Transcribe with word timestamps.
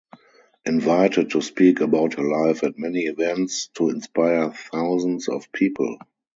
Invited 0.65 1.29
to 1.29 1.43
speak 1.43 1.79
about 1.79 2.15
her 2.15 2.23
life 2.23 2.63
at 2.63 2.75
many 2.79 3.01
events 3.01 3.67
to 3.75 3.89
inspire 3.91 4.51
thousands 4.51 5.29
of 5.29 5.51
people. 5.51 5.99